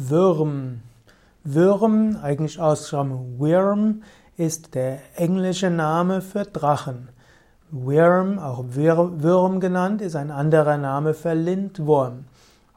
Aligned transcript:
Würm. 0.00 0.82
Würm, 1.42 2.18
eigentlich 2.22 2.60
Ausschreibung 2.60 3.40
Worm, 3.40 4.04
ist 4.36 4.76
der 4.76 5.00
englische 5.16 5.70
Name 5.70 6.20
für 6.20 6.44
Drachen. 6.44 7.08
Worm, 7.72 8.38
auch 8.38 8.64
Würm 8.68 9.58
genannt, 9.58 10.00
ist 10.00 10.14
ein 10.14 10.30
anderer 10.30 10.78
Name 10.78 11.14
für 11.14 11.34
Lindwurm. 11.34 12.26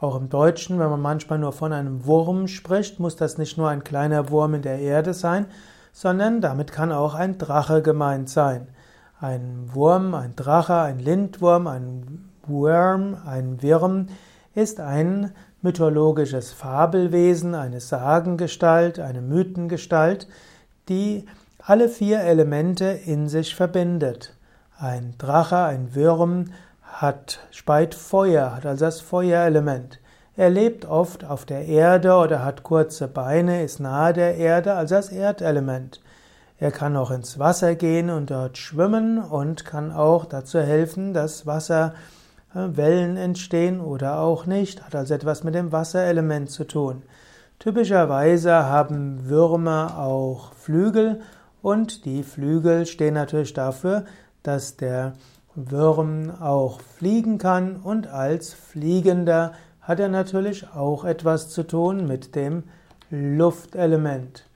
Auch 0.00 0.16
im 0.16 0.30
Deutschen, 0.30 0.78
wenn 0.78 0.88
man 0.88 1.02
manchmal 1.02 1.38
nur 1.38 1.52
von 1.52 1.74
einem 1.74 2.06
Wurm 2.06 2.48
spricht, 2.48 3.00
muss 3.00 3.16
das 3.16 3.36
nicht 3.36 3.58
nur 3.58 3.68
ein 3.68 3.84
kleiner 3.84 4.30
Wurm 4.30 4.54
in 4.54 4.62
der 4.62 4.78
Erde 4.78 5.12
sein, 5.12 5.44
sondern 5.92 6.40
damit 6.40 6.72
kann 6.72 6.90
auch 6.90 7.14
ein 7.14 7.36
Drache 7.36 7.82
gemeint 7.82 8.30
sein. 8.30 8.66
Ein 9.20 9.68
Wurm, 9.74 10.14
ein 10.14 10.36
Drache, 10.36 10.76
ein 10.76 10.98
Lindwurm, 10.98 11.66
ein 11.66 12.30
Worm, 12.46 13.18
ein 13.26 13.60
Wirm 13.60 14.06
ist 14.54 14.80
ein 14.80 15.32
mythologisches 15.62 16.52
Fabelwesen, 16.52 17.54
eine 17.54 17.80
Sagengestalt, 17.80 18.98
eine 18.98 19.20
Mythengestalt, 19.20 20.26
die 20.88 21.26
alle 21.58 21.88
vier 21.88 22.20
Elemente 22.20 22.86
in 22.86 23.28
sich 23.28 23.54
verbindet. 23.54 24.34
Ein 24.78 25.14
Drache, 25.18 25.58
ein 25.58 25.94
Würm 25.94 26.46
hat 26.82 27.40
speit 27.50 27.94
Feuer, 27.94 28.56
hat 28.56 28.66
also 28.66 28.86
das 28.86 29.00
Feuerelement. 29.00 30.00
Er 30.36 30.50
lebt 30.50 30.86
oft 30.86 31.24
auf 31.24 31.44
der 31.44 31.66
Erde 31.66 32.14
oder 32.14 32.44
hat 32.44 32.62
kurze 32.62 33.08
Beine, 33.08 33.62
ist 33.62 33.78
nahe 33.78 34.12
der 34.12 34.36
Erde, 34.36 34.74
also 34.74 34.94
das 34.94 35.10
Erdelement. 35.10 36.00
Er 36.58 36.70
kann 36.70 36.96
auch 36.96 37.10
ins 37.10 37.38
Wasser 37.38 37.74
gehen 37.74 38.10
und 38.10 38.30
dort 38.30 38.58
schwimmen 38.58 39.18
und 39.18 39.64
kann 39.64 39.92
auch 39.92 40.24
dazu 40.24 40.60
helfen, 40.60 41.14
dass 41.14 41.46
Wasser 41.46 41.94
Wellen 42.52 43.16
entstehen 43.16 43.80
oder 43.80 44.18
auch 44.20 44.46
nicht, 44.46 44.84
hat 44.84 44.94
also 44.94 45.14
etwas 45.14 45.44
mit 45.44 45.54
dem 45.54 45.72
Wasserelement 45.72 46.50
zu 46.50 46.64
tun. 46.64 47.02
Typischerweise 47.58 48.66
haben 48.66 49.28
Würmer 49.28 49.98
auch 49.98 50.52
Flügel 50.54 51.20
und 51.62 52.04
die 52.04 52.22
Flügel 52.22 52.86
stehen 52.86 53.14
natürlich 53.14 53.52
dafür, 53.52 54.04
dass 54.42 54.76
der 54.76 55.12
Würm 55.54 56.32
auch 56.40 56.80
fliegen 56.80 57.38
kann 57.38 57.76
und 57.76 58.06
als 58.06 58.52
Fliegender 58.52 59.52
hat 59.80 60.00
er 60.00 60.08
natürlich 60.08 60.68
auch 60.74 61.04
etwas 61.04 61.50
zu 61.50 61.64
tun 61.64 62.06
mit 62.06 62.34
dem 62.34 62.64
Luftelement. 63.10 64.46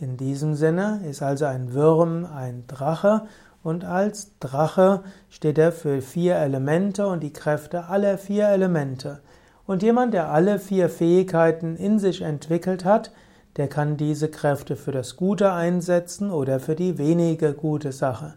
In 0.00 0.16
diesem 0.16 0.54
Sinne 0.54 1.00
ist 1.08 1.22
also 1.22 1.44
ein 1.44 1.74
Würm 1.74 2.26
ein 2.26 2.64
Drache 2.66 3.22
und 3.68 3.84
als 3.84 4.32
Drache 4.40 5.02
steht 5.28 5.58
er 5.58 5.72
für 5.72 6.00
vier 6.00 6.36
Elemente 6.36 7.06
und 7.06 7.22
die 7.22 7.32
Kräfte 7.32 7.84
aller 7.84 8.18
vier 8.18 8.48
Elemente. 8.48 9.20
Und 9.66 9.82
jemand, 9.82 10.14
der 10.14 10.30
alle 10.30 10.58
vier 10.58 10.88
Fähigkeiten 10.88 11.76
in 11.76 11.98
sich 11.98 12.22
entwickelt 12.22 12.84
hat, 12.86 13.12
der 13.56 13.68
kann 13.68 13.96
diese 13.96 14.28
Kräfte 14.28 14.76
für 14.76 14.92
das 14.92 15.16
Gute 15.16 15.52
einsetzen 15.52 16.30
oder 16.30 16.60
für 16.60 16.74
die 16.74 16.96
weniger 16.96 17.52
gute 17.52 17.92
Sache. 17.92 18.34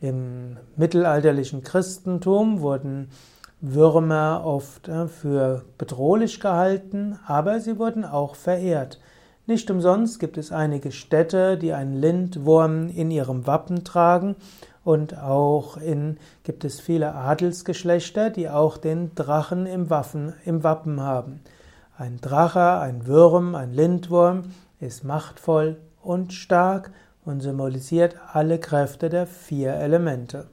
Im 0.00 0.56
mittelalterlichen 0.76 1.64
Christentum 1.64 2.60
wurden 2.60 3.08
Würmer 3.60 4.42
oft 4.44 4.88
äh, 4.88 5.08
für 5.08 5.64
bedrohlich 5.76 6.40
gehalten, 6.40 7.18
aber 7.26 7.60
sie 7.60 7.78
wurden 7.78 8.04
auch 8.04 8.36
verehrt. 8.36 9.00
Nicht 9.50 9.68
umsonst 9.68 10.20
gibt 10.20 10.38
es 10.38 10.52
einige 10.52 10.92
Städte, 10.92 11.58
die 11.58 11.72
einen 11.72 11.96
Lindwurm 11.96 12.88
in 12.88 13.10
ihrem 13.10 13.48
Wappen 13.48 13.82
tragen 13.82 14.36
und 14.84 15.18
auch 15.18 15.76
in, 15.76 16.18
gibt 16.44 16.64
es 16.64 16.78
viele 16.78 17.16
Adelsgeschlechter, 17.16 18.30
die 18.30 18.48
auch 18.48 18.76
den 18.76 19.12
Drachen 19.16 19.66
im, 19.66 19.90
Waffen, 19.90 20.34
im 20.44 20.62
Wappen 20.62 21.00
haben. 21.00 21.40
Ein 21.98 22.20
Drache, 22.20 22.78
ein 22.78 23.08
Wurm, 23.08 23.56
ein 23.56 23.72
Lindwurm 23.72 24.42
ist 24.78 25.02
machtvoll 25.02 25.78
und 26.00 26.32
stark 26.32 26.92
und 27.24 27.40
symbolisiert 27.40 28.14
alle 28.32 28.60
Kräfte 28.60 29.08
der 29.08 29.26
vier 29.26 29.72
Elemente. 29.72 30.46